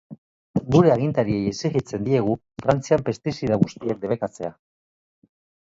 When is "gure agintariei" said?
0.75-1.43